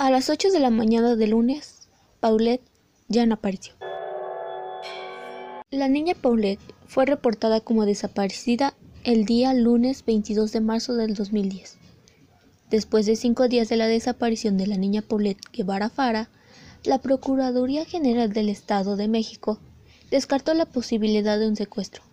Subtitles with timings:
[0.00, 1.88] A las 8 de la mañana del lunes,
[2.20, 2.62] Paulette
[3.08, 3.74] ya no apareció.
[5.72, 11.78] La niña Paulette fue reportada como desaparecida el día lunes 22 de marzo del 2010.
[12.70, 16.30] Después de cinco días de la desaparición de la niña Paulette Guevara Fara,
[16.84, 19.58] la Procuraduría General del Estado de México
[20.12, 22.04] descartó la posibilidad de un secuestro.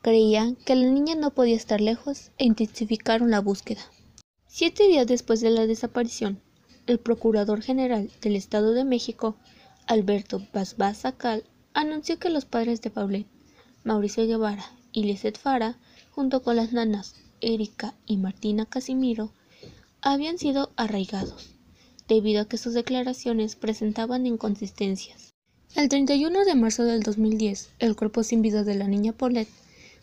[0.00, 3.82] Creían que la niña no podía estar lejos e intensificaron la búsqueda.
[4.46, 6.40] Siete días después de la desaparición,
[6.86, 9.36] el Procurador General del Estado de México,
[9.86, 11.44] Alberto Basbás Sacal,
[11.74, 13.28] anunció que los padres de Paulette,
[13.84, 15.78] Mauricio Guevara y Lizeth Fara,
[16.10, 19.32] junto con las nanas Erika y Martina Casimiro,
[20.00, 21.50] habían sido arraigados,
[22.08, 25.34] debido a que sus declaraciones presentaban inconsistencias.
[25.74, 29.50] El 31 de marzo del 2010, el cuerpo sin vida de la niña Paulette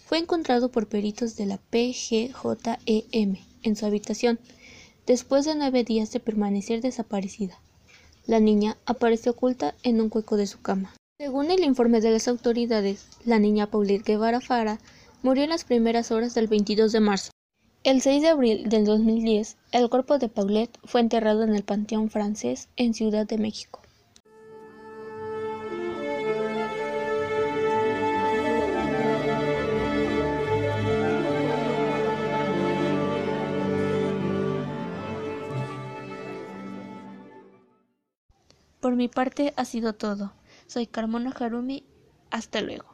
[0.05, 4.39] fue encontrado por peritos de la PGJEM en su habitación,
[5.05, 7.59] después de nueve días de permanecer desaparecida.
[8.25, 10.93] La niña apareció oculta en un hueco de su cama.
[11.19, 14.79] Según el informe de las autoridades, la niña Paulette Guevara Fara
[15.21, 17.31] murió en las primeras horas del 22 de marzo.
[17.83, 22.09] El 6 de abril del 2010, el cuerpo de Paulette fue enterrado en el Panteón
[22.09, 23.82] Francés en Ciudad de México.
[38.83, 40.33] Por mi parte ha sido todo.
[40.67, 41.85] Soy Carmona Harumi.
[42.31, 42.92] Hasta luego.